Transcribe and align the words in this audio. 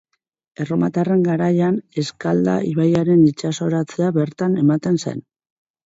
Erromatarren 0.63 1.21
garaian 1.27 1.77
Eskalda 2.05 2.57
ibaiaren 2.73 3.23
itsasoratzea 3.35 4.13
bertan 4.21 4.61
ematen 4.67 5.03
zen. 5.07 5.27